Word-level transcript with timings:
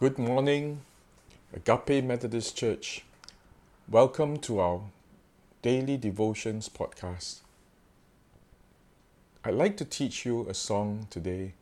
Good 0.00 0.18
morning, 0.18 0.80
Agape 1.54 2.02
Methodist 2.02 2.56
Church. 2.56 3.04
Welcome 3.88 4.38
to 4.38 4.58
our 4.58 4.80
daily 5.62 5.96
devotions 5.96 6.68
podcast. 6.68 7.42
I'd 9.44 9.54
like 9.54 9.76
to 9.76 9.84
teach 9.84 10.26
you 10.26 10.48
a 10.48 10.52
song 10.52 11.06
today. 11.10 11.52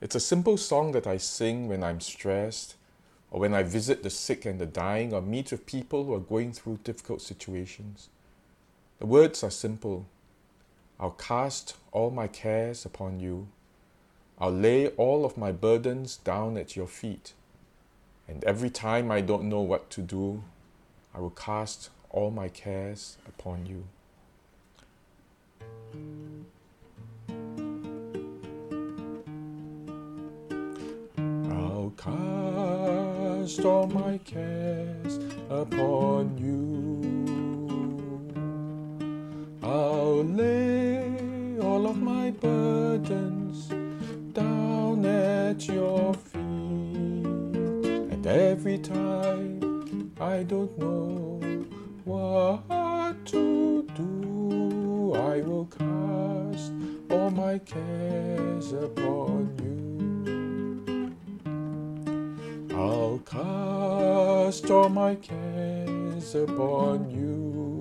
It's 0.00 0.14
a 0.14 0.20
simple 0.20 0.56
song 0.56 0.92
that 0.92 1.08
I 1.08 1.16
sing 1.16 1.66
when 1.66 1.82
I'm 1.82 2.00
stressed, 2.00 2.76
or 3.32 3.40
when 3.40 3.54
I 3.54 3.64
visit 3.64 4.04
the 4.04 4.10
sick 4.10 4.46
and 4.46 4.60
the 4.60 4.64
dying, 4.64 5.12
or 5.12 5.20
meet 5.20 5.50
with 5.50 5.66
people 5.66 6.04
who 6.04 6.14
are 6.14 6.20
going 6.20 6.52
through 6.52 6.78
difficult 6.84 7.22
situations. 7.22 8.08
The 9.00 9.06
words 9.06 9.42
are 9.42 9.50
simple 9.50 10.06
I'll 11.00 11.10
cast 11.10 11.74
all 11.90 12.12
my 12.12 12.28
cares 12.28 12.84
upon 12.84 13.18
you. 13.18 13.48
I'll 14.38 14.52
lay 14.52 14.90
all 14.90 15.24
of 15.24 15.36
my 15.36 15.50
burdens 15.50 16.18
down 16.18 16.56
at 16.56 16.76
your 16.76 16.86
feet. 16.86 17.32
And 18.28 18.44
every 18.44 18.68
time 18.68 19.10
I 19.10 19.22
don't 19.22 19.44
know 19.44 19.62
what 19.62 19.88
to 19.90 20.02
do, 20.02 20.44
I 21.14 21.20
will 21.20 21.30
cast 21.30 21.88
all 22.10 22.30
my 22.30 22.48
cares 22.48 23.16
upon 23.26 23.64
you. 23.64 23.84
I'll 31.50 31.92
cast 31.96 33.64
all 33.64 33.86
my 33.86 34.18
cares 34.18 35.18
upon 35.48 36.36
you. 36.36 36.68
I'll 39.62 40.22
lay 40.22 41.58
all 41.60 41.86
of 41.86 41.96
my 41.96 42.30
burdens 42.30 43.68
down 44.34 45.06
at 45.06 45.66
your 45.66 46.12
feet. 46.12 46.27
Every 48.28 48.76
time 48.76 50.12
I 50.20 50.42
don't 50.42 50.78
know 50.78 51.40
what 52.04 53.24
to 53.28 53.88
do, 53.96 55.14
I 55.14 55.40
will 55.40 55.64
cast 55.64 56.72
all 57.10 57.30
my 57.30 57.58
cares 57.58 58.72
upon 58.74 59.56
you. 59.62 61.16
I'll 62.76 63.18
cast 63.24 64.70
all 64.70 64.90
my 64.90 65.14
cares 65.14 66.34
upon 66.34 67.10
you. 67.10 67.80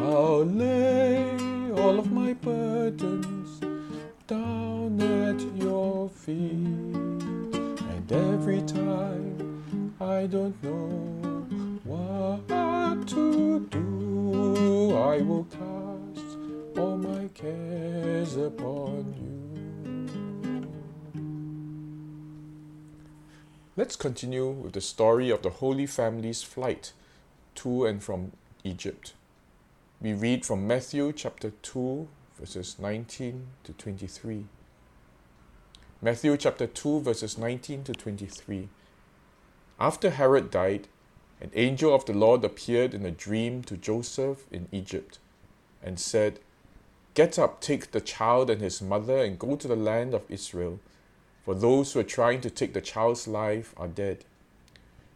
I'll 0.00 0.46
lay 0.46 1.36
all 1.76 1.98
of 1.98 2.10
my 2.10 2.32
burdens 2.32 3.60
down 4.26 4.98
at 5.02 5.38
your 5.62 6.08
feet. 6.08 6.89
Every 8.40 8.62
time 8.62 9.94
I 10.00 10.26
don't 10.26 10.56
know 10.62 11.44
what 11.84 13.06
to 13.08 13.60
do, 13.68 14.96
I 14.96 15.20
will 15.20 15.44
cast 15.44 16.38
all 16.74 16.96
my 16.96 17.28
cares 17.34 18.36
upon 18.36 19.14
you. 19.20 20.66
Let's 23.76 23.96
continue 23.96 24.48
with 24.48 24.72
the 24.72 24.80
story 24.80 25.28
of 25.28 25.42
the 25.42 25.50
Holy 25.50 25.84
Family's 25.84 26.42
flight 26.42 26.94
to 27.56 27.84
and 27.84 28.02
from 28.02 28.32
Egypt. 28.64 29.12
We 30.00 30.14
read 30.14 30.46
from 30.46 30.66
Matthew 30.66 31.12
chapter 31.12 31.50
2, 31.60 32.08
verses 32.38 32.76
19 32.78 33.48
to 33.64 33.74
23. 33.74 34.46
Matthew 36.02 36.34
chapter 36.38 36.66
2, 36.66 37.00
verses 37.00 37.36
19 37.36 37.84
to 37.84 37.92
23. 37.92 38.70
After 39.78 40.08
Herod 40.08 40.50
died, 40.50 40.88
an 41.42 41.50
angel 41.52 41.94
of 41.94 42.06
the 42.06 42.14
Lord 42.14 42.42
appeared 42.42 42.94
in 42.94 43.04
a 43.04 43.10
dream 43.10 43.62
to 43.64 43.76
Joseph 43.76 44.46
in 44.50 44.66
Egypt 44.72 45.18
and 45.82 46.00
said, 46.00 46.38
Get 47.12 47.38
up, 47.38 47.60
take 47.60 47.90
the 47.90 48.00
child 48.00 48.48
and 48.48 48.62
his 48.62 48.80
mother, 48.80 49.18
and 49.18 49.38
go 49.38 49.56
to 49.56 49.68
the 49.68 49.76
land 49.76 50.14
of 50.14 50.22
Israel, 50.30 50.80
for 51.44 51.54
those 51.54 51.92
who 51.92 52.00
are 52.00 52.14
trying 52.18 52.40
to 52.40 52.50
take 52.50 52.72
the 52.72 52.80
child's 52.80 53.28
life 53.28 53.74
are 53.76 53.86
dead. 53.86 54.24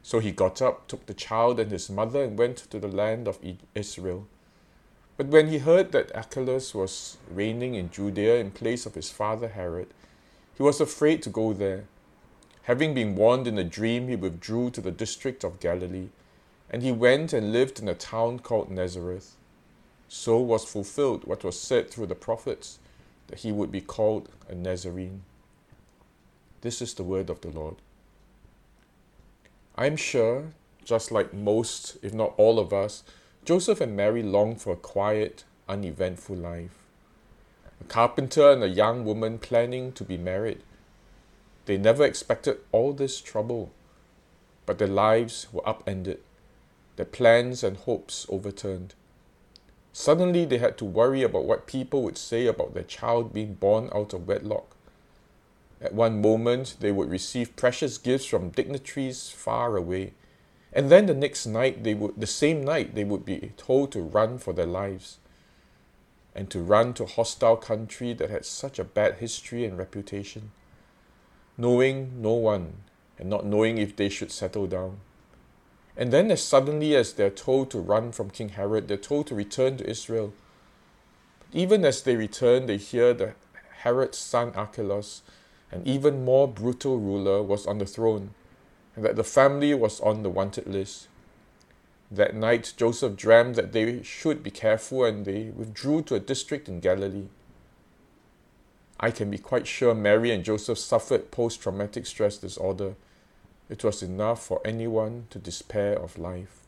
So 0.02 0.18
he 0.18 0.32
got 0.32 0.60
up, 0.60 0.86
took 0.86 1.06
the 1.06 1.14
child 1.14 1.58
and 1.58 1.72
his 1.72 1.88
mother, 1.88 2.22
and 2.22 2.38
went 2.38 2.58
to 2.58 2.78
the 2.78 2.88
land 2.88 3.26
of 3.26 3.38
Israel. 3.74 4.26
But 5.16 5.28
when 5.28 5.48
he 5.48 5.58
heard 5.60 5.92
that 5.92 6.14
Archelaus 6.14 6.74
was 6.74 7.16
reigning 7.30 7.74
in 7.74 7.90
Judea 7.90 8.36
in 8.36 8.50
place 8.50 8.84
of 8.84 8.94
his 8.94 9.08
father 9.08 9.48
Herod, 9.48 9.88
he 10.56 10.62
was 10.62 10.80
afraid 10.80 11.22
to 11.22 11.30
go 11.30 11.52
there. 11.52 11.84
Having 12.62 12.94
been 12.94 13.14
warned 13.14 13.46
in 13.46 13.58
a 13.58 13.64
dream, 13.64 14.08
he 14.08 14.16
withdrew 14.16 14.70
to 14.70 14.80
the 14.80 14.90
district 14.90 15.44
of 15.44 15.60
Galilee, 15.60 16.08
and 16.70 16.82
he 16.82 16.92
went 16.92 17.32
and 17.32 17.52
lived 17.52 17.80
in 17.80 17.88
a 17.88 17.94
town 17.94 18.38
called 18.38 18.70
Nazareth. 18.70 19.36
So 20.08 20.38
was 20.38 20.64
fulfilled 20.64 21.24
what 21.24 21.44
was 21.44 21.60
said 21.60 21.90
through 21.90 22.06
the 22.06 22.14
prophets, 22.14 22.78
that 23.26 23.40
he 23.40 23.52
would 23.52 23.72
be 23.72 23.80
called 23.80 24.28
a 24.48 24.54
Nazarene. 24.54 25.22
This 26.60 26.80
is 26.80 26.94
the 26.94 27.02
word 27.02 27.28
of 27.30 27.40
the 27.40 27.50
Lord. 27.50 27.76
I 29.76 29.86
am 29.86 29.96
sure, 29.96 30.52
just 30.84 31.10
like 31.10 31.34
most, 31.34 31.98
if 32.00 32.14
not 32.14 32.32
all 32.36 32.58
of 32.58 32.72
us, 32.72 33.02
Joseph 33.44 33.80
and 33.80 33.96
Mary 33.96 34.22
longed 34.22 34.62
for 34.62 34.72
a 34.72 34.76
quiet, 34.76 35.44
uneventful 35.68 36.36
life. 36.36 36.83
Carpenter 37.88 38.50
and 38.50 38.62
a 38.62 38.68
young 38.68 39.04
woman 39.04 39.38
planning 39.38 39.92
to 39.92 40.04
be 40.04 40.16
married. 40.16 40.60
They 41.66 41.78
never 41.78 42.04
expected 42.04 42.58
all 42.72 42.92
this 42.92 43.20
trouble, 43.20 43.72
but 44.66 44.78
their 44.78 44.88
lives 44.88 45.46
were 45.52 45.68
upended, 45.68 46.20
their 46.96 47.06
plans 47.06 47.62
and 47.62 47.76
hopes 47.76 48.26
overturned. 48.28 48.94
Suddenly, 49.92 50.44
they 50.44 50.58
had 50.58 50.76
to 50.78 50.84
worry 50.84 51.22
about 51.22 51.44
what 51.44 51.66
people 51.66 52.02
would 52.02 52.18
say 52.18 52.46
about 52.46 52.74
their 52.74 52.82
child 52.82 53.32
being 53.32 53.54
born 53.54 53.88
out 53.94 54.12
of 54.12 54.26
wedlock. 54.26 54.76
At 55.80 55.94
one 55.94 56.20
moment, 56.20 56.76
they 56.80 56.90
would 56.90 57.10
receive 57.10 57.56
precious 57.56 57.98
gifts 57.98 58.24
from 58.24 58.50
dignitaries 58.50 59.30
far 59.30 59.76
away, 59.76 60.14
and 60.72 60.90
then 60.90 61.06
the 61.06 61.14
next 61.14 61.46
night, 61.46 61.84
they 61.84 61.94
would, 61.94 62.20
the 62.20 62.26
same 62.26 62.64
night, 62.64 62.94
they 62.94 63.04
would 63.04 63.24
be 63.24 63.52
told 63.56 63.92
to 63.92 64.00
run 64.00 64.38
for 64.38 64.52
their 64.52 64.66
lives 64.66 65.18
and 66.34 66.50
to 66.50 66.60
run 66.60 66.92
to 66.94 67.04
a 67.04 67.08
hostile 67.08 67.56
country 67.56 68.12
that 68.14 68.30
had 68.30 68.44
such 68.44 68.78
a 68.78 68.84
bad 68.84 69.16
history 69.16 69.64
and 69.64 69.78
reputation, 69.78 70.50
knowing 71.56 72.20
no 72.20 72.32
one 72.32 72.74
and 73.18 73.30
not 73.30 73.46
knowing 73.46 73.78
if 73.78 73.94
they 73.94 74.08
should 74.08 74.32
settle 74.32 74.66
down. 74.66 74.98
And 75.96 76.12
then, 76.12 76.30
as 76.32 76.42
suddenly 76.42 76.96
as 76.96 77.12
they're 77.12 77.30
told 77.30 77.70
to 77.70 77.78
run 77.78 78.10
from 78.10 78.30
King 78.30 78.50
Herod, 78.50 78.88
they're 78.88 78.96
told 78.96 79.28
to 79.28 79.34
return 79.34 79.76
to 79.76 79.88
Israel. 79.88 80.32
But 81.38 81.60
even 81.60 81.84
as 81.84 82.02
they 82.02 82.16
return, 82.16 82.66
they 82.66 82.78
hear 82.78 83.14
that 83.14 83.36
Herod's 83.82 84.18
son 84.18 84.52
Archelaus, 84.56 85.22
an 85.70 85.82
even 85.84 86.24
more 86.24 86.48
brutal 86.48 86.98
ruler, 86.98 87.42
was 87.42 87.66
on 87.66 87.78
the 87.78 87.86
throne, 87.86 88.34
and 88.96 89.04
that 89.04 89.14
the 89.14 89.22
family 89.22 89.72
was 89.72 90.00
on 90.00 90.24
the 90.24 90.30
wanted 90.30 90.66
list. 90.66 91.06
That 92.14 92.36
night, 92.36 92.74
Joseph 92.76 93.16
dreamed 93.16 93.56
that 93.56 93.72
they 93.72 94.00
should 94.04 94.44
be 94.44 94.52
careful 94.52 95.04
and 95.04 95.24
they 95.24 95.50
withdrew 95.50 96.02
to 96.02 96.14
a 96.14 96.20
district 96.20 96.68
in 96.68 96.78
Galilee. 96.78 97.26
I 99.00 99.10
can 99.10 99.32
be 99.32 99.38
quite 99.38 99.66
sure 99.66 99.96
Mary 99.96 100.30
and 100.30 100.44
Joseph 100.44 100.78
suffered 100.78 101.32
post 101.32 101.60
traumatic 101.60 102.06
stress 102.06 102.36
disorder. 102.36 102.94
It 103.68 103.82
was 103.82 104.00
enough 104.00 104.46
for 104.46 104.60
anyone 104.64 105.26
to 105.30 105.40
despair 105.40 105.98
of 105.98 106.16
life. 106.16 106.60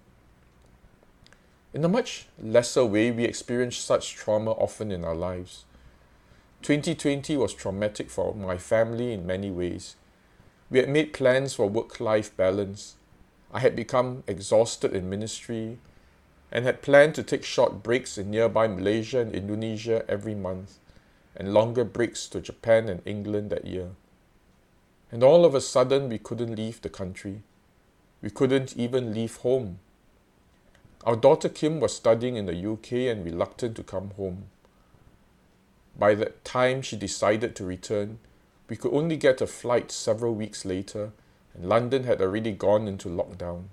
In 1.73 1.85
a 1.85 1.89
much 1.89 2.27
lesser 2.43 2.85
way, 2.85 3.13
we 3.13 3.23
experience 3.23 3.77
such 3.77 4.17
trauma 4.17 4.51
often 4.51 4.91
in 4.91 5.05
our 5.05 5.15
lives. 5.15 5.65
2020 6.63 7.37
was 7.37 7.55
traumatic 7.55 8.11
for 8.11 8.35
my 8.35 8.59
family 8.59 9.13
in 9.13 9.25
many 9.25 9.53
ways. 9.53 9.95
We 10.71 10.81
had 10.81 10.89
made 10.89 11.13
plans 11.13 11.55
for 11.55 11.69
work 11.69 12.01
life 12.01 12.37
balance. 12.37 12.96
I 13.57 13.61
had 13.61 13.75
become 13.75 14.23
exhausted 14.27 14.93
in 14.93 15.09
ministry 15.09 15.79
and 16.53 16.67
had 16.67 16.83
planned 16.83 17.15
to 17.15 17.23
take 17.23 17.43
short 17.43 17.83
breaks 17.83 18.19
in 18.19 18.31
nearby 18.31 18.69
Malaysia 18.69 19.21
and 19.21 19.35
Indonesia 19.35 20.05
every 20.07 20.35
month 20.35 20.79
and 21.35 21.55
longer 21.55 21.83
breaks 21.83 22.27
to 22.29 22.43
Japan 22.43 22.91
and 22.91 23.01
England 23.07 23.49
that 23.49 23.67
year. 23.67 23.93
And 25.11 25.23
all 25.23 25.47
of 25.47 25.55
a 25.55 25.63
sudden, 25.63 26.11
we 26.11 26.19
couldn't 26.19 26.55
leave 26.55 26.83
the 26.83 26.91
country. 26.91 27.41
We 28.21 28.29
couldn't 28.29 28.77
even 28.77 29.15
leave 29.15 29.37
home. 29.37 29.79
Our 31.05 31.17
daughter 31.17 31.49
Kim 31.49 31.81
was 31.81 31.97
studying 31.97 32.37
in 32.37 32.45
the 32.45 32.73
UK 32.73 33.09
and 33.11 33.25
reluctant 33.25 33.75
to 33.77 33.83
come 33.83 34.11
home. 34.19 34.49
By 35.99 36.15
the 36.15 36.27
time 36.45 36.83
she 36.83 36.97
decided 36.97 37.57
to 37.57 37.65
return, 37.65 38.19
we 38.69 38.77
could 38.77 38.93
only 38.93 39.17
get 39.17 39.41
a 39.41 39.47
flight 39.47 39.91
several 39.91 40.35
weeks 40.35 40.67
later, 40.67 41.13
and 41.57 41.69
London 41.69 42.05
had 42.05 42.21
already 42.21 42.53
gone 42.53 42.87
into 42.87 43.09
lockdown. 43.09 43.65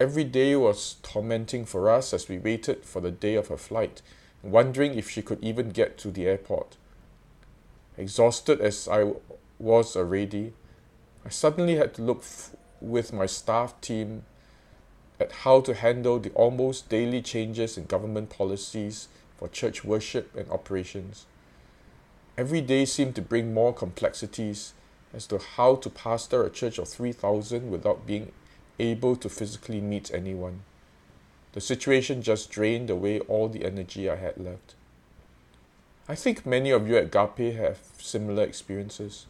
Every 0.00 0.24
day 0.24 0.56
was 0.56 0.96
tormenting 1.02 1.64
for 1.64 1.88
us 1.88 2.12
as 2.12 2.28
we 2.28 2.38
waited 2.38 2.84
for 2.84 3.00
the 3.00 3.12
day 3.12 3.36
of 3.36 3.48
her 3.48 3.56
flight, 3.56 4.02
wondering 4.42 4.94
if 4.94 5.08
she 5.08 5.22
could 5.22 5.42
even 5.42 5.70
get 5.70 5.96
to 5.98 6.10
the 6.10 6.26
airport. 6.26 6.76
Exhausted 7.96 8.60
as 8.60 8.88
I 8.88 9.12
was 9.58 9.94
already, 9.94 10.54
I 11.24 11.28
suddenly 11.28 11.76
had 11.76 11.94
to 11.94 12.02
look 12.02 12.18
f- 12.18 12.50
with 12.80 13.12
my 13.12 13.26
staff 13.26 13.80
team 13.80 14.24
at 15.20 15.30
how 15.30 15.60
to 15.60 15.74
handle 15.74 16.18
the 16.18 16.30
almost 16.30 16.88
daily 16.88 17.22
changes 17.22 17.78
in 17.78 17.84
government 17.84 18.28
policies 18.28 19.06
for 19.36 19.46
church 19.46 19.84
worship 19.84 20.34
and 20.34 20.50
operations. 20.50 21.26
Every 22.36 22.60
day 22.60 22.86
seemed 22.86 23.14
to 23.16 23.22
bring 23.22 23.54
more 23.54 23.72
complexities 23.72 24.72
as 25.14 25.26
to 25.26 25.38
how 25.38 25.76
to 25.76 25.90
pastor 25.90 26.44
a 26.44 26.50
church 26.50 26.78
of 26.78 26.88
3,000 26.88 27.70
without 27.70 28.06
being 28.06 28.32
able 28.78 29.16
to 29.16 29.28
physically 29.28 29.80
meet 29.80 30.10
anyone. 30.12 30.62
The 31.52 31.60
situation 31.60 32.22
just 32.22 32.50
drained 32.50 32.88
away 32.88 33.20
all 33.20 33.48
the 33.48 33.64
energy 33.64 34.08
I 34.08 34.16
had 34.16 34.38
left. 34.38 34.74
I 36.08 36.14
think 36.14 36.46
many 36.46 36.70
of 36.70 36.88
you 36.88 36.96
at 36.96 37.14
Agape 37.14 37.54
have 37.56 37.78
similar 37.98 38.42
experiences. 38.42 39.26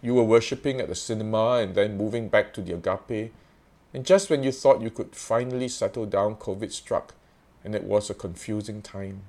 You 0.00 0.14
were 0.14 0.24
worshipping 0.24 0.80
at 0.80 0.88
the 0.88 0.94
cinema 0.94 1.58
and 1.58 1.74
then 1.74 1.98
moving 1.98 2.28
back 2.28 2.54
to 2.54 2.62
the 2.62 2.74
Agape, 2.74 3.32
and 3.92 4.06
just 4.06 4.30
when 4.30 4.42
you 4.42 4.52
thought 4.52 4.80
you 4.80 4.90
could 4.90 5.14
finally 5.14 5.68
settle 5.68 6.06
down, 6.06 6.36
COVID 6.36 6.72
struck, 6.72 7.14
and 7.64 7.74
it 7.74 7.84
was 7.84 8.08
a 8.08 8.14
confusing 8.14 8.80
time. 8.80 9.22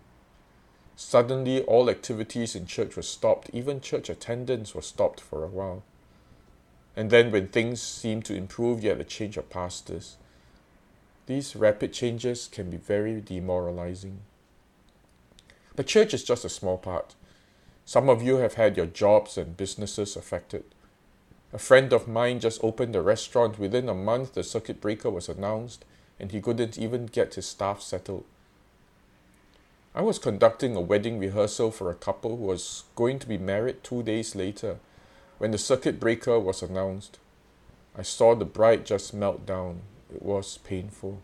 Suddenly, 1.03 1.63
all 1.63 1.89
activities 1.89 2.56
in 2.56 2.68
church 2.68 2.95
were 2.95 3.01
stopped, 3.01 3.50
even 3.51 3.81
church 3.81 4.07
attendance 4.07 4.75
was 4.75 4.86
stopped 4.86 5.19
for 5.19 5.44
a 5.44 5.48
while. 5.48 5.81
And 6.95 7.09
then, 7.09 7.31
when 7.31 7.48
things 7.48 7.81
seemed 7.81 8.24
to 8.25 8.36
improve, 8.36 8.83
you 8.83 8.89
had 8.89 9.01
a 9.01 9.03
change 9.03 9.36
of 9.36 9.50
pastors. 9.50 10.18
These 11.25 11.56
rapid 11.56 11.92
changes 11.92 12.48
can 12.48 12.69
be 12.69 12.77
very 12.77 13.19
demoralizing. 13.19 14.19
But 15.75 15.88
church 15.88 16.13
is 16.13 16.24
just 16.24 16.45
a 16.45 16.50
small 16.50 16.77
part. 16.77 17.15
Some 17.83 18.07
of 18.07 18.21
you 18.21 18.38
have 18.38 18.54
had 18.54 18.77
your 18.77 18.86
jobs 18.86 19.39
and 19.39 19.57
businesses 19.57 20.15
affected. 20.15 20.63
A 21.51 21.57
friend 21.57 21.92
of 21.92 22.07
mine 22.07 22.39
just 22.39 22.63
opened 22.63 22.95
a 22.95 23.01
restaurant. 23.01 23.57
Within 23.57 23.89
a 23.89 23.95
month, 23.95 24.33
the 24.36 24.44
circuit 24.44 24.80
breaker 24.80 25.09
was 25.09 25.27
announced, 25.27 25.83
and 26.19 26.31
he 26.31 26.39
couldn't 26.39 26.77
even 26.77 27.07
get 27.07 27.33
his 27.33 27.47
staff 27.47 27.81
settled. 27.81 28.24
I 29.94 30.02
was 30.02 30.20
conducting 30.20 30.74
a 30.78 30.82
wedding 30.82 31.20
rehearsal 31.20 31.70
for 31.70 31.90
a 31.90 31.96
couple 31.96 32.38
who 32.38 32.46
was 32.46 32.86
going 32.96 33.20
to 33.20 33.28
be 33.28 33.38
married 33.38 33.84
two 33.84 34.04
days 34.04 34.36
later 34.36 34.78
when 35.38 35.52
the 35.52 35.58
circuit 35.58 36.00
breaker 36.00 36.40
was 36.40 36.62
announced. 36.62 37.20
I 37.98 38.04
saw 38.04 38.34
the 38.34 38.46
bride 38.46 38.86
just 38.86 39.14
melt 39.14 39.46
down. 39.46 39.82
It 40.14 40.22
was 40.22 40.60
painful. 40.60 41.22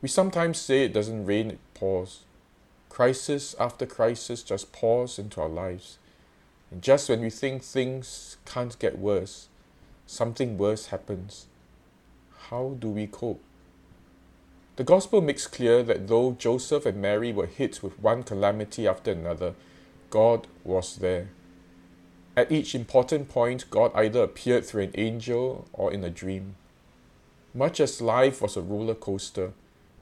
We 0.00 0.08
sometimes 0.08 0.58
say 0.58 0.84
it 0.84 0.94
doesn't 0.94 1.26
rain, 1.26 1.50
it 1.50 1.58
pours. 1.74 2.20
Crisis 2.88 3.54
after 3.60 3.84
crisis 3.84 4.42
just 4.42 4.72
pours 4.72 5.18
into 5.18 5.42
our 5.42 5.48
lives. 5.48 5.98
And 6.70 6.80
just 6.80 7.10
when 7.10 7.20
we 7.20 7.28
think 7.28 7.62
things 7.62 8.38
can't 8.46 8.78
get 8.78 8.98
worse, 8.98 9.48
something 10.06 10.56
worse 10.56 10.86
happens. 10.86 11.48
How 12.48 12.76
do 12.78 12.88
we 12.88 13.06
cope? 13.06 13.42
The 14.76 14.84
Gospel 14.84 15.20
makes 15.20 15.46
clear 15.46 15.84
that 15.84 16.08
though 16.08 16.32
Joseph 16.32 16.84
and 16.84 17.00
Mary 17.00 17.32
were 17.32 17.46
hit 17.46 17.80
with 17.80 17.98
one 18.00 18.24
calamity 18.24 18.88
after 18.88 19.12
another, 19.12 19.54
God 20.10 20.48
was 20.64 20.96
there. 20.96 21.28
At 22.36 22.50
each 22.50 22.74
important 22.74 23.28
point, 23.28 23.70
God 23.70 23.92
either 23.94 24.24
appeared 24.24 24.64
through 24.64 24.82
an 24.82 24.94
angel 24.96 25.68
or 25.72 25.92
in 25.92 26.02
a 26.02 26.10
dream. 26.10 26.56
Much 27.54 27.78
as 27.78 28.00
life 28.00 28.42
was 28.42 28.56
a 28.56 28.62
roller 28.62 28.96
coaster, 28.96 29.52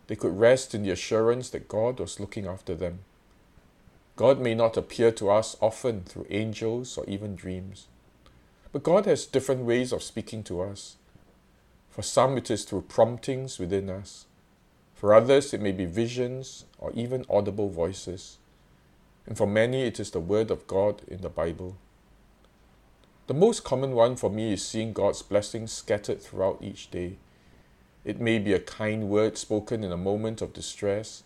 they 0.07 0.17
could 0.17 0.39
rest 0.39 0.75
in 0.75 0.83
the 0.83 0.91
assurance 0.91 1.51
that 1.51 1.69
God 1.69 2.01
was 2.01 2.19
looking 2.19 2.47
after 2.47 2.75
them. 2.75 3.01
God 4.17 4.41
may 4.41 4.55
not 4.55 4.79
appear 4.79 5.13
to 5.13 5.31
us 5.31 5.55
often 5.61 6.03
through 6.05 6.27
angels 6.31 6.97
or 6.97 7.05
even 7.07 7.37
dreams, 7.37 7.89
but 8.73 8.83
God 8.83 9.05
has 9.05 9.27
different 9.27 9.65
ways 9.65 9.93
of 9.93 10.03
speaking 10.03 10.43
to 10.45 10.63
us. 10.63 10.97
For 11.91 12.01
some, 12.01 12.39
it 12.39 12.51
is 12.51 12.65
through 12.65 12.83
promptings 12.89 13.59
within 13.59 13.91
us. 13.91 14.25
For 15.03 15.15
others, 15.15 15.53
it 15.53 15.61
may 15.61 15.73
be 15.73 15.85
visions 15.85 16.65
or 16.79 16.93
even 16.93 17.27
audible 17.29 17.69
voices. 17.69 18.39
And 19.27 19.37
for 19.37 19.49
many, 19.49 19.83
it 19.83 19.99
is 19.99 20.13
the 20.13 20.21
Word 20.21 20.49
of 20.53 20.69
God 20.69 21.03
in 21.09 21.23
the 21.23 21.29
Bible. 21.29 21.77
The 23.27 23.35
most 23.35 23.65
common 23.65 23.97
one 23.97 24.15
for 24.15 24.31
me 24.31 24.53
is 24.53 24.65
seeing 24.65 24.93
God's 24.93 25.23
blessings 25.23 25.73
scattered 25.73 26.23
throughout 26.23 26.59
each 26.63 26.89
day. 26.93 27.17
It 28.05 28.21
may 28.21 28.39
be 28.39 28.53
a 28.53 28.61
kind 28.61 29.09
word 29.09 29.37
spoken 29.37 29.83
in 29.83 29.91
a 29.91 29.97
moment 29.97 30.41
of 30.41 30.53
distress, 30.53 31.25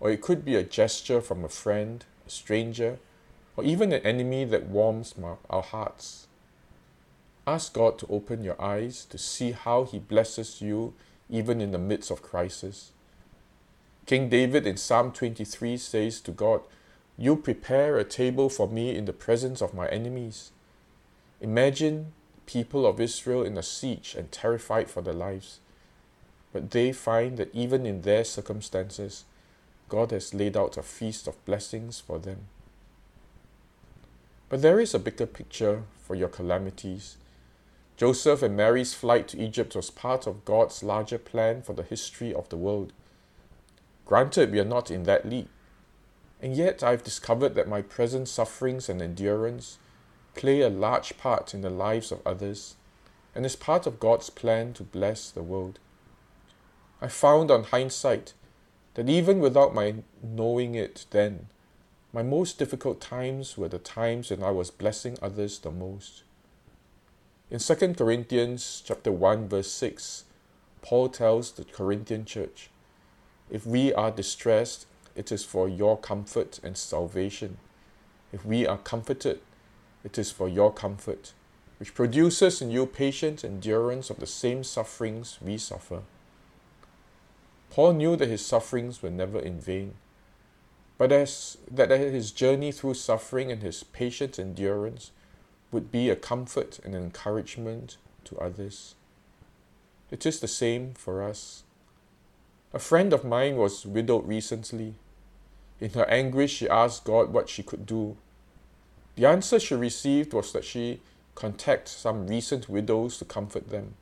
or 0.00 0.10
it 0.10 0.22
could 0.22 0.42
be 0.42 0.56
a 0.56 0.62
gesture 0.62 1.20
from 1.20 1.44
a 1.44 1.50
friend, 1.50 2.06
a 2.26 2.30
stranger, 2.30 2.98
or 3.58 3.64
even 3.64 3.92
an 3.92 4.06
enemy 4.06 4.46
that 4.46 4.68
warms 4.68 5.14
our 5.50 5.62
hearts. 5.62 6.28
Ask 7.46 7.74
God 7.74 7.98
to 7.98 8.06
open 8.08 8.42
your 8.42 8.58
eyes 8.58 9.04
to 9.04 9.18
see 9.18 9.52
how 9.52 9.84
He 9.84 9.98
blesses 9.98 10.62
you 10.62 10.94
even 11.28 11.60
in 11.60 11.72
the 11.72 11.78
midst 11.78 12.10
of 12.10 12.22
crisis. 12.22 12.92
King 14.08 14.30
David 14.30 14.66
in 14.66 14.78
Psalm 14.78 15.12
23 15.12 15.76
says 15.76 16.22
to 16.22 16.30
God, 16.30 16.62
You 17.18 17.36
prepare 17.36 17.98
a 17.98 18.04
table 18.04 18.48
for 18.48 18.66
me 18.66 18.96
in 18.96 19.04
the 19.04 19.12
presence 19.12 19.60
of 19.60 19.74
my 19.74 19.86
enemies. 19.88 20.50
Imagine 21.42 22.14
people 22.46 22.86
of 22.86 23.02
Israel 23.02 23.42
in 23.42 23.58
a 23.58 23.62
siege 23.62 24.14
and 24.16 24.32
terrified 24.32 24.88
for 24.88 25.02
their 25.02 25.12
lives. 25.12 25.60
But 26.54 26.70
they 26.70 26.90
find 26.90 27.36
that 27.36 27.54
even 27.54 27.84
in 27.84 28.00
their 28.00 28.24
circumstances, 28.24 29.26
God 29.90 30.10
has 30.12 30.32
laid 30.32 30.56
out 30.56 30.78
a 30.78 30.82
feast 30.82 31.28
of 31.28 31.44
blessings 31.44 32.00
for 32.00 32.18
them. 32.18 32.46
But 34.48 34.62
there 34.62 34.80
is 34.80 34.94
a 34.94 34.98
bigger 34.98 35.26
picture 35.26 35.82
for 35.98 36.14
your 36.14 36.30
calamities. 36.30 37.18
Joseph 37.98 38.40
and 38.40 38.56
Mary's 38.56 38.94
flight 38.94 39.28
to 39.28 39.38
Egypt 39.38 39.76
was 39.76 39.90
part 39.90 40.26
of 40.26 40.46
God's 40.46 40.82
larger 40.82 41.18
plan 41.18 41.60
for 41.60 41.74
the 41.74 41.82
history 41.82 42.32
of 42.32 42.48
the 42.48 42.56
world. 42.56 42.94
Granted, 44.08 44.50
we 44.50 44.58
are 44.58 44.64
not 44.64 44.90
in 44.90 45.02
that 45.02 45.28
league. 45.28 45.48
And 46.40 46.56
yet, 46.56 46.82
I've 46.82 47.04
discovered 47.04 47.54
that 47.54 47.68
my 47.68 47.82
present 47.82 48.26
sufferings 48.26 48.88
and 48.88 49.02
endurance 49.02 49.78
play 50.34 50.62
a 50.62 50.70
large 50.70 51.18
part 51.18 51.52
in 51.52 51.60
the 51.60 51.68
lives 51.68 52.10
of 52.10 52.26
others 52.26 52.76
and 53.34 53.44
is 53.44 53.54
part 53.54 53.86
of 53.86 54.00
God's 54.00 54.30
plan 54.30 54.72
to 54.74 54.82
bless 54.82 55.30
the 55.30 55.42
world. 55.42 55.78
I 57.02 57.08
found 57.08 57.50
on 57.50 57.64
hindsight 57.64 58.32
that 58.94 59.10
even 59.10 59.40
without 59.40 59.74
my 59.74 59.96
knowing 60.22 60.74
it 60.74 61.04
then, 61.10 61.48
my 62.10 62.22
most 62.22 62.58
difficult 62.58 63.02
times 63.02 63.58
were 63.58 63.68
the 63.68 63.78
times 63.78 64.30
when 64.30 64.42
I 64.42 64.52
was 64.52 64.70
blessing 64.70 65.18
others 65.20 65.58
the 65.58 65.70
most. 65.70 66.22
In 67.50 67.58
2 67.58 67.94
Corinthians 67.94 68.82
chapter 68.84 69.12
1 69.12 69.48
verse 69.48 69.70
6, 69.70 70.24
Paul 70.80 71.10
tells 71.10 71.52
the 71.52 71.64
Corinthian 71.64 72.24
church, 72.24 72.70
if 73.50 73.66
we 73.66 73.92
are 73.94 74.10
distressed, 74.10 74.86
it 75.16 75.32
is 75.32 75.44
for 75.44 75.68
your 75.68 75.98
comfort 75.98 76.60
and 76.62 76.76
salvation. 76.76 77.58
If 78.32 78.44
we 78.44 78.66
are 78.66 78.78
comforted, 78.78 79.40
it 80.04 80.18
is 80.18 80.30
for 80.30 80.48
your 80.48 80.72
comfort, 80.72 81.32
which 81.78 81.94
produces 81.94 82.60
in 82.60 82.70
you 82.70 82.86
patient 82.86 83.44
endurance 83.44 84.10
of 84.10 84.20
the 84.20 84.26
same 84.26 84.62
sufferings 84.62 85.38
we 85.40 85.58
suffer. 85.58 86.02
Paul 87.70 87.94
knew 87.94 88.16
that 88.16 88.28
his 88.28 88.44
sufferings 88.44 89.02
were 89.02 89.10
never 89.10 89.38
in 89.38 89.60
vain, 89.60 89.94
but 90.96 91.12
as 91.12 91.58
that 91.70 91.90
his 91.90 92.32
journey 92.32 92.72
through 92.72 92.94
suffering 92.94 93.52
and 93.52 93.62
his 93.62 93.82
patient 93.82 94.38
endurance 94.38 95.12
would 95.70 95.90
be 95.92 96.10
a 96.10 96.16
comfort 96.16 96.80
and 96.84 96.94
encouragement 96.94 97.98
to 98.24 98.38
others. 98.38 98.94
It 100.10 100.24
is 100.24 100.40
the 100.40 100.48
same 100.48 100.94
for 100.94 101.22
us. 101.22 101.62
A 102.74 102.78
friend 102.78 103.14
of 103.14 103.24
mine 103.24 103.56
was 103.56 103.86
widowed 103.86 104.28
recently. 104.28 104.94
In 105.80 105.90
her 105.90 106.04
anguish, 106.10 106.52
she 106.52 106.68
asked 106.68 107.04
God 107.04 107.32
what 107.32 107.48
she 107.48 107.62
could 107.62 107.86
do. 107.86 108.16
The 109.16 109.24
answer 109.24 109.58
she 109.58 109.74
received 109.74 110.34
was 110.34 110.52
that 110.52 110.64
she 110.64 111.00
contact 111.34 111.88
some 111.88 112.26
recent 112.26 112.68
widows 112.68 113.18
to 113.18 113.24
comfort 113.24 113.70
them. 113.70 113.94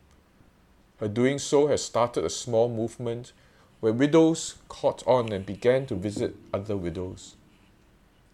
Her 0.98 1.06
doing 1.06 1.38
so 1.38 1.68
has 1.68 1.84
started 1.84 2.24
a 2.24 2.30
small 2.30 2.68
movement 2.68 3.32
where 3.80 3.92
widows 3.92 4.56
caught 4.68 5.06
on 5.06 5.32
and 5.32 5.46
began 5.46 5.86
to 5.86 5.94
visit 5.94 6.34
other 6.52 6.76
widows. 6.76 7.36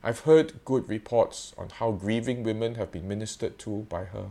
I've 0.02 0.20
heard 0.20 0.64
good 0.64 0.88
reports 0.88 1.52
on 1.58 1.68
how 1.68 1.92
grieving 1.92 2.42
women 2.42 2.76
have 2.76 2.90
been 2.90 3.06
ministered 3.06 3.58
to 3.60 3.86
by 3.88 4.04
her. 4.04 4.28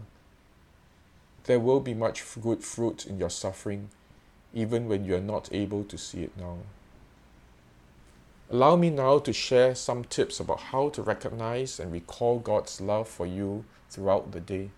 There 1.44 1.60
will 1.60 1.80
be 1.80 1.94
much 1.94 2.24
good 2.42 2.64
fruit 2.64 3.06
in 3.06 3.20
your 3.20 3.30
suffering 3.30 3.90
even 4.54 4.88
when 4.88 5.06
you 5.06 5.16
are 5.16 5.22
not 5.22 5.50
able 5.52 5.84
to 5.86 5.98
see 5.98 6.24
it 6.24 6.38
now. 6.38 6.58
Allow 8.50 8.76
me 8.76 8.90
now 8.90 9.20
to 9.20 9.32
share 9.32 9.76
some 9.76 10.04
tips 10.04 10.40
about 10.40 10.60
how 10.60 10.90
to 10.90 11.02
recognize 11.02 11.80
and 11.80 11.92
recall 11.92 12.40
God's 12.40 12.82
love 12.82 13.08
for 13.08 13.26
you 13.26 13.64
throughout 13.90 14.34
the 14.34 14.42
day. 14.42 14.72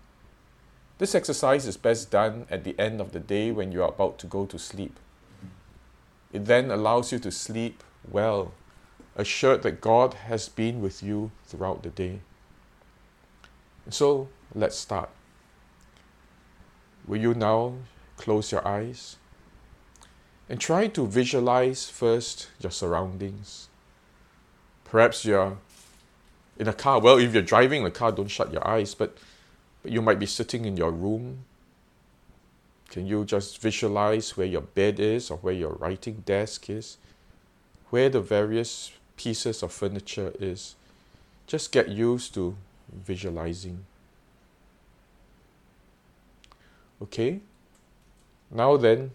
This 0.98 1.14
exercise 1.14 1.66
is 1.66 1.76
best 1.76 2.10
done 2.10 2.46
at 2.48 2.62
the 2.62 2.78
end 2.78 3.00
of 3.00 3.10
the 3.10 3.18
day 3.18 3.50
when 3.50 3.72
you 3.72 3.82
are 3.82 3.88
about 3.88 4.18
to 4.18 4.28
go 4.28 4.46
to 4.46 4.60
sleep. 4.60 5.00
It 6.32 6.44
then 6.44 6.70
allows 6.70 7.10
you 7.10 7.18
to 7.18 7.32
sleep 7.32 7.82
well, 8.08 8.52
assured 9.16 9.62
that 9.64 9.80
God 9.80 10.14
has 10.14 10.48
been 10.48 10.80
with 10.80 11.02
you 11.02 11.32
throughout 11.46 11.82
the 11.82 11.90
day. 11.90 12.20
So, 13.90 14.28
let's 14.54 14.76
start. 14.76 15.10
will 17.06 17.20
you 17.20 17.34
now 17.34 17.74
close 18.16 18.52
your 18.52 18.66
eyes 18.66 19.16
and 20.48 20.60
try 20.60 20.86
to 20.88 21.06
visualize 21.06 21.88
first 21.88 22.48
your 22.60 22.70
surroundings? 22.70 23.68
Perhaps 24.84 25.24
you're 25.24 25.56
in 26.58 26.68
a 26.68 26.72
car. 26.72 27.00
Well, 27.00 27.18
if 27.18 27.32
you're 27.32 27.42
driving 27.42 27.84
a 27.84 27.90
car, 27.90 28.12
don't 28.12 28.28
shut 28.28 28.52
your 28.52 28.66
eyes, 28.66 28.94
but, 28.94 29.16
but 29.82 29.90
you 29.90 30.02
might 30.02 30.18
be 30.18 30.26
sitting 30.26 30.64
in 30.64 30.76
your 30.76 30.90
room. 30.90 31.44
Can 32.90 33.06
you 33.06 33.24
just 33.24 33.60
visualize 33.60 34.36
where 34.36 34.46
your 34.46 34.60
bed 34.60 35.00
is 35.00 35.30
or 35.30 35.38
where 35.38 35.54
your 35.54 35.72
writing 35.72 36.22
desk 36.24 36.70
is? 36.70 36.96
Where 37.90 38.08
the 38.08 38.20
various 38.20 38.92
pieces 39.16 39.62
of 39.62 39.72
furniture 39.72 40.32
is? 40.38 40.76
Just 41.46 41.72
get 41.72 41.88
used 41.88 42.34
to 42.34 42.56
visualizing. 42.92 43.84
Okay? 47.02 47.40
Now 48.50 48.76
then, 48.76 49.10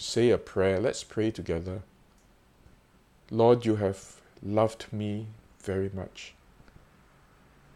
say 0.00 0.30
a 0.30 0.38
prayer. 0.38 0.80
Let's 0.80 1.04
pray 1.04 1.30
together. 1.30 1.82
Lord, 3.30 3.66
you 3.66 3.76
have 3.76 4.16
loved 4.42 4.86
me 4.90 5.26
very 5.60 5.90
much. 5.92 6.32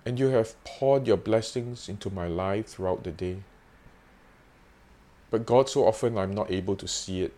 And 0.06 0.18
you 0.18 0.28
have 0.28 0.62
poured 0.64 1.06
your 1.06 1.18
blessings 1.18 1.86
into 1.86 2.08
my 2.08 2.26
life 2.26 2.68
throughout 2.68 3.04
the 3.04 3.10
day. 3.12 3.42
But 5.30 5.44
God, 5.44 5.68
so 5.68 5.86
often 5.86 6.16
I'm 6.16 6.34
not 6.34 6.50
able 6.50 6.76
to 6.76 6.88
see 6.88 7.20
it. 7.20 7.34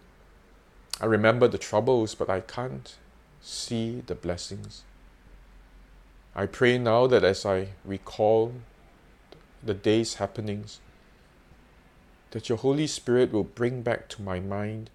I 1.00 1.06
remember 1.06 1.48
the 1.48 1.58
troubles, 1.58 2.14
but 2.14 2.30
I 2.30 2.40
can't 2.40 2.94
see 3.40 4.02
the 4.06 4.14
blessings. 4.14 4.84
I 6.34 6.46
pray 6.46 6.78
now 6.78 7.08
that 7.08 7.24
as 7.24 7.44
I 7.44 7.68
recall 7.84 8.52
the 9.64 9.74
day's 9.74 10.14
happenings, 10.14 10.80
that 12.36 12.50
your 12.50 12.58
Holy 12.58 12.86
Spirit 12.86 13.32
will 13.32 13.44
bring 13.44 13.80
back 13.80 14.10
to 14.10 14.20
my 14.20 14.38
mind 14.38 14.90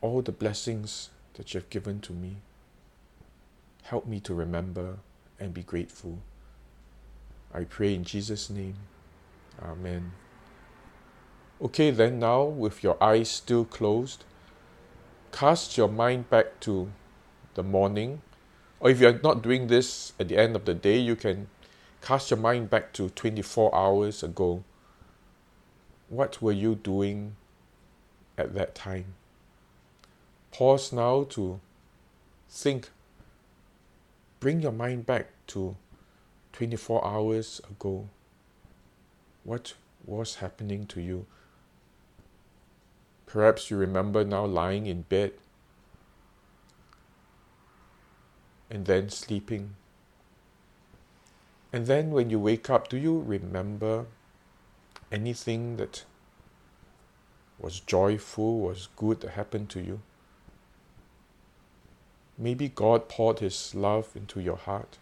all 0.00 0.20
the 0.20 0.32
blessings 0.32 1.10
that 1.34 1.54
you 1.54 1.60
have 1.60 1.70
given 1.70 2.00
to 2.00 2.12
me. 2.12 2.38
Help 3.84 4.04
me 4.04 4.18
to 4.18 4.34
remember 4.34 4.96
and 5.38 5.54
be 5.54 5.62
grateful. 5.62 6.18
I 7.54 7.62
pray 7.62 7.94
in 7.94 8.02
Jesus' 8.02 8.50
name. 8.50 8.74
Amen. 9.62 10.10
Okay, 11.62 11.92
then, 11.92 12.18
now 12.18 12.42
with 12.42 12.82
your 12.82 13.00
eyes 13.00 13.28
still 13.30 13.64
closed, 13.64 14.24
cast 15.30 15.78
your 15.78 15.86
mind 15.86 16.28
back 16.30 16.58
to 16.62 16.90
the 17.54 17.62
morning. 17.62 18.22
Or 18.80 18.90
if 18.90 18.98
you're 18.98 19.20
not 19.20 19.40
doing 19.40 19.68
this 19.68 20.14
at 20.18 20.26
the 20.26 20.36
end 20.36 20.56
of 20.56 20.64
the 20.64 20.74
day, 20.74 20.98
you 20.98 21.14
can 21.14 21.46
cast 22.02 22.32
your 22.32 22.40
mind 22.40 22.70
back 22.70 22.92
to 22.94 23.10
24 23.10 23.72
hours 23.72 24.24
ago. 24.24 24.64
What 26.08 26.40
were 26.40 26.52
you 26.52 26.74
doing 26.74 27.36
at 28.38 28.54
that 28.54 28.74
time? 28.74 29.14
Pause 30.52 30.92
now 30.92 31.24
to 31.30 31.60
think 32.48 32.90
Bring 34.38 34.60
your 34.60 34.72
mind 34.72 35.06
back 35.06 35.28
to 35.48 35.76
24 36.52 37.04
hours 37.04 37.60
ago. 37.70 38.08
What 39.44 39.72
was 40.04 40.36
happening 40.36 40.86
to 40.88 41.00
you? 41.00 41.26
Perhaps 43.24 43.70
you 43.70 43.76
remember 43.76 44.24
now 44.24 44.44
lying 44.44 44.86
in 44.86 45.02
bed 45.02 45.32
and 48.70 48.84
then 48.84 49.08
sleeping. 49.08 49.74
And 51.72 51.86
then 51.86 52.10
when 52.10 52.30
you 52.30 52.38
wake 52.38 52.68
up, 52.68 52.88
do 52.88 52.98
you 52.98 53.18
remember 53.18 54.06
anything 55.16 55.78
that 55.78 56.04
was 57.58 57.80
joyful, 57.80 58.60
was 58.60 58.88
good 58.96 59.22
that 59.22 59.30
happened 59.30 59.70
to 59.70 59.80
you? 59.80 60.00
Maybe 62.36 62.68
God 62.68 63.08
poured 63.08 63.38
His 63.38 63.74
love 63.74 64.08
into 64.14 64.40
your 64.40 64.56
heart. 64.56 64.98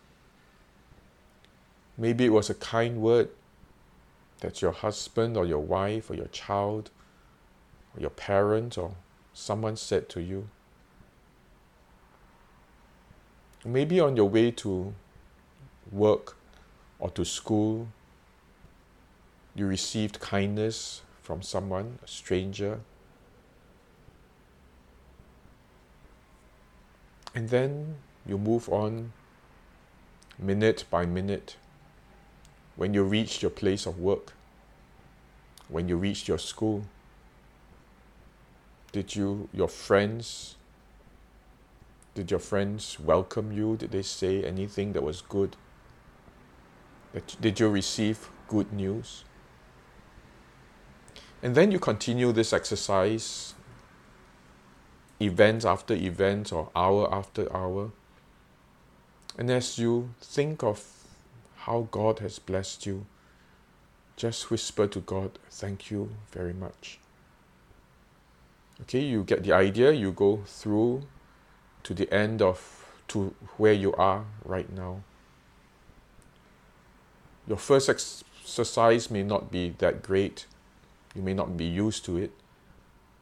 Maybe 1.99 2.27
it 2.27 2.33
was 2.33 2.49
a 2.49 2.55
kind 2.55 3.03
word 3.03 3.29
that 4.39 4.63
your 4.63 4.71
husband 4.73 5.37
or 5.37 5.45
your 5.47 5.65
wife 5.77 6.11
or 6.11 6.15
your 6.15 6.29
child 6.29 6.91
or 7.95 8.01
your 8.01 8.11
parent 8.11 8.79
or 8.79 8.95
someone 9.33 9.77
said 9.77 10.09
to 10.11 10.21
you. 10.23 10.49
Maybe 13.65 13.99
on 13.99 14.17
your 14.17 14.29
way 14.29 14.51
to 14.63 14.95
work 15.91 16.37
or 17.01 17.11
to 17.11 17.25
school, 17.25 17.89
you 19.55 19.67
received 19.67 20.21
kindness 20.21 21.03
from 21.23 21.43
someone, 21.43 21.99
a 22.05 22.09
stranger, 22.09 22.81
And 27.35 27.49
then 27.49 27.97
you 28.25 28.39
move 28.39 28.69
on 28.69 29.13
minute 30.39 30.85
by 30.89 31.05
minute. 31.05 31.57
When 32.77 32.95
you 32.95 33.03
reach 33.03 33.43
your 33.43 33.51
place 33.51 33.87
of 33.87 33.99
work, 33.99 34.33
when 35.69 35.89
you 35.89 35.97
reached 35.97 36.29
your 36.29 36.39
school, 36.39 36.85
did 38.93 39.17
you, 39.17 39.49
your 39.53 39.69
friends, 39.69 40.57
did 42.15 42.31
your 42.31 42.41
friends 42.41 42.99
welcome 43.01 43.51
you? 43.51 43.77
Did 43.77 43.91
they 43.91 44.03
say 44.03 44.45
anything 44.45 44.93
that 44.93 45.03
was 45.03 45.21
good? 45.21 45.57
Did 47.41 47.59
you 47.59 47.69
receive 47.69 48.29
good 48.49 48.73
news? 48.73 49.25
And 51.45 51.55
then 51.55 51.71
you 51.71 51.79
continue 51.79 52.33
this 52.33 52.55
exercise 52.55 53.53
events 55.21 55.67
after 55.67 55.93
events 55.93 56.51
or 56.51 56.71
hour 56.75 57.13
after 57.13 57.55
hour. 57.55 57.91
And 59.37 59.51
as 59.51 59.79
you 59.79 60.09
think 60.23 60.63
of 60.63 60.83
how 61.57 61.87
God 61.91 62.21
has 62.21 62.39
blessed 62.39 62.87
you, 62.87 63.05
just 64.17 64.51
whisper 64.51 64.87
to 64.87 65.01
God, 65.01 65.39
Thank 65.51 65.91
you 65.91 66.17
very 66.33 66.55
much. 66.55 66.99
Okay, 68.81 69.01
you 69.01 69.23
get 69.23 69.43
the 69.43 69.53
idea, 69.53 69.93
you 69.93 70.13
go 70.13 70.45
through 70.47 71.03
to 71.83 71.93
the 71.93 72.13
end 72.13 72.41
of 72.41 72.87
to 73.09 73.35
where 73.59 73.75
you 73.75 73.93
are 73.97 74.25
right 74.47 74.73
now. 74.73 75.03
Your 77.47 77.59
first 77.59 77.91
exercise 77.91 79.11
may 79.11 79.23
not 79.23 79.51
be 79.51 79.75
that 79.79 80.03
great, 80.03 80.47
you 81.15 81.23
may 81.23 81.35
not 81.35 81.57
be 81.57 81.65
used 81.65 82.05
to 82.07 82.17
it, 82.17 82.33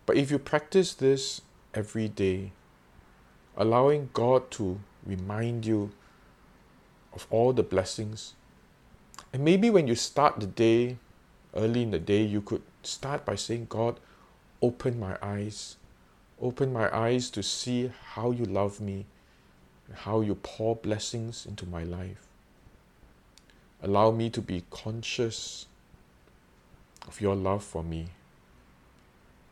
but 0.07 0.17
if 0.17 0.31
you 0.31 0.39
practice 0.39 0.95
this 0.95 1.43
every 1.75 2.09
day, 2.09 2.53
allowing 3.57 4.11
God 4.13 4.51
to 4.53 4.81
remind 5.05 5.67
you 5.67 5.93
of 7.13 7.27
all 7.31 7.53
the 7.53 7.63
blessings. 7.63 8.35
And 9.33 9.45
maybe 9.45 9.71
when 9.71 9.87
you 9.87 9.95
start 9.95 10.41
the 10.41 10.47
day, 10.47 10.97
early 11.55 11.83
in 11.83 11.91
the 11.91 11.99
day, 11.99 12.23
you 12.23 12.41
could 12.41 12.63
start 12.83 13.25
by 13.25 13.35
saying, 13.35 13.67
God, 13.69 14.01
open 14.63 14.99
my 14.99 15.17
eyes. 15.21 15.77
Open 16.41 16.73
my 16.73 16.95
eyes 16.97 17.31
to 17.31 17.43
see 17.43 17.93
how 18.15 18.31
you 18.31 18.45
love 18.45 18.81
me 18.81 19.07
how 19.95 20.21
you 20.21 20.35
pour 20.37 20.77
blessings 20.77 21.47
into 21.47 21.67
my 21.67 21.85
life. 21.85 22.27
Allow 23.83 24.13
me 24.13 24.31
to 24.31 24.41
be 24.41 24.65
conscious 24.71 25.67
of 27.07 27.21
your 27.21 27.35
love 27.35 27.65
for 27.65 27.83
me. 27.83 28.09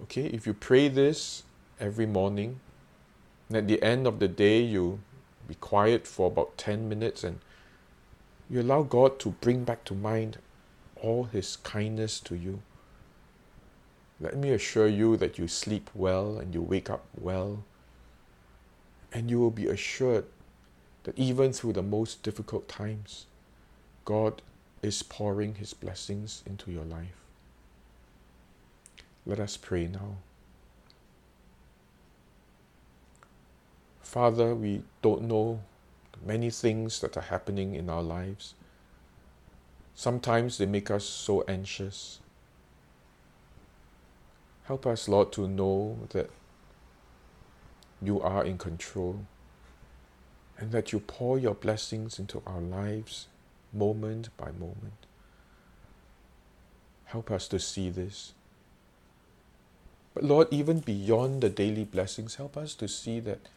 Okay, 0.03 0.27
if 0.27 0.47
you 0.47 0.55
pray 0.55 0.89
this 0.89 1.43
every 1.81 2.07
morning. 2.07 2.61
And 3.49 3.57
at 3.57 3.69
the 3.69 3.83
end 3.83 4.07
of 4.07 4.19
the 4.19 4.29
day, 4.29 4.61
you 4.61 5.01
be 5.49 5.55
quiet 5.57 6.07
for 6.07 6.29
about 6.29 6.57
10 6.57 6.89
minutes 6.89 7.25
and 7.25 7.41
you 8.49 8.61
allow 8.61 8.83
God 8.83 9.19
to 9.21 9.31
bring 9.31 9.65
back 9.65 9.85
to 9.85 9.95
mind 9.95 10.39
all 11.01 11.25
His 11.25 11.57
kindness 11.57 12.21
to 12.21 12.37
you. 12.37 12.63
Let 14.21 14.37
me 14.37 14.51
assure 14.51 14.87
you 14.87 15.17
that 15.17 15.39
you 15.39 15.49
sleep 15.49 15.91
well 15.95 16.39
and 16.39 16.55
you 16.55 16.63
wake 16.63 16.91
up 16.91 17.05
well. 17.19 17.65
And 19.13 19.31
you 19.31 19.41
will 19.41 19.51
be 19.51 19.67
assured 19.67 20.27
that 21.05 21.19
even 21.19 21.53
through 21.53 21.73
the 21.73 21.83
most 21.83 22.23
difficult 22.23 22.69
times, 22.69 23.27
God 24.05 24.43
is 24.83 25.03
pouring 25.03 25.57
His 25.57 25.73
blessings 25.75 26.43
into 26.47 26.71
your 26.71 26.85
life. 26.85 27.21
Let 29.31 29.39
us 29.39 29.57
pray 29.57 29.87
now. 29.87 30.17
Father, 34.03 34.57
we 34.57 34.83
don't 35.03 35.23
know 35.23 35.61
many 36.27 36.51
things 36.51 36.99
that 36.99 37.17
are 37.17 37.21
happening 37.21 37.77
in 37.77 37.89
our 37.89 38.03
lives. 38.03 38.55
Sometimes 39.95 40.59
they 40.59 40.67
make 40.67 40.91
us 40.91 41.05
so 41.05 41.45
anxious. 41.47 42.19
Help 44.65 44.85
us, 44.85 45.09
Lord, 45.09 45.31
to 45.35 45.47
know 45.47 45.97
that 46.09 46.29
you 48.03 48.21
are 48.21 48.45
in 48.45 48.59
control 48.59 49.27
and 50.59 50.73
that 50.73 50.93
you 50.93 50.99
pour 50.99 51.39
your 51.39 51.55
blessings 51.55 52.19
into 52.19 52.43
our 52.49 52.61
lives 52.61 53.29
moment 53.73 54.31
by 54.37 54.51
moment. 54.51 55.07
Help 57.05 57.31
us 57.31 57.47
to 57.47 57.61
see 57.61 57.91
this. 57.91 58.33
But 60.15 60.25
Lord, 60.25 60.49
even 60.51 60.81
beyond 60.81 61.43
the 61.43 61.49
daily 61.49 61.85
blessings, 61.85 62.35
help 62.35 62.57
us 62.57 62.75
to 62.75 62.89
see 62.89 63.21
that 63.21 63.49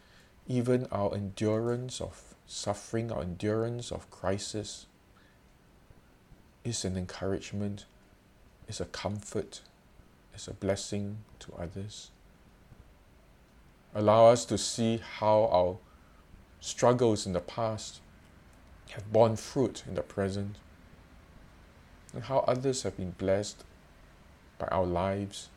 even 0.48 0.88
our 0.92 1.14
endurance 1.14 2.00
of 2.00 2.36
suffering, 2.46 3.12
our 3.12 3.22
endurance 3.22 3.92
of 3.92 4.10
crisis 4.12 4.86
is 6.64 6.86
an 6.86 6.98
encouragement, 6.98 7.86
is 8.68 8.80
a 8.80 8.86
comfort, 8.86 9.62
is 10.36 10.48
a 10.48 10.54
blessing 10.54 11.18
to 11.40 11.54
others. 11.54 12.12
Allow 13.96 14.28
us 14.28 14.46
to 14.46 14.58
see 14.58 15.00
how 15.18 15.50
our 15.52 15.78
struggles 16.60 17.26
in 17.26 17.34
the 17.34 17.40
past 17.40 18.00
have 18.92 19.12
borne 19.12 19.36
fruit 19.36 19.84
in 19.88 19.96
the 19.96 20.02
present, 20.02 20.58
and 22.14 22.24
how 22.26 22.40
others 22.40 22.84
have 22.84 22.98
been 22.98 23.12
blessed 23.12 23.64
by 24.58 24.68
our 24.68 24.86
lives, 24.86 25.50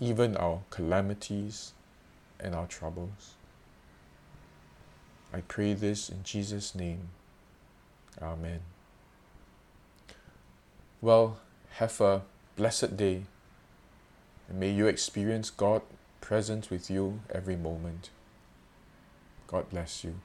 even 0.00 0.36
our 0.36 0.62
calamities 0.70 1.72
and 2.40 2.54
our 2.54 2.66
troubles. 2.66 3.34
I 5.32 5.42
pray 5.42 5.74
this 5.74 6.08
in 6.08 6.24
Jesus' 6.24 6.74
name. 6.74 7.08
Amen. 8.20 8.60
Well, 11.02 11.38
have 11.72 12.00
a 12.00 12.22
blessed 12.56 12.96
day, 12.96 13.22
and 14.48 14.58
may 14.58 14.70
you 14.70 14.86
experience 14.86 15.50
God 15.50 15.82
present 16.20 16.70
with 16.70 16.90
you 16.90 17.20
every 17.30 17.56
moment. 17.56 18.10
God 19.46 19.70
bless 19.70 20.02
you. 20.02 20.16